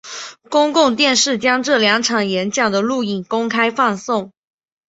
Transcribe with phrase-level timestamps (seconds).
[0.49, 4.31] 公共电视将这两场演讲的录影公开放送。